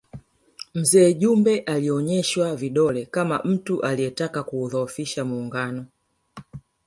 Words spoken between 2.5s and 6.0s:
vidole kama mtu aliyetaka kuudhofisha Muungano